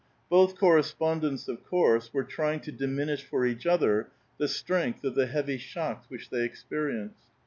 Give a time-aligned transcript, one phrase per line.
[0.31, 4.07] Both correspond ents of course were trying to diminish for each other
[4.39, 7.27] the strength of the heavy shocks which they experienced.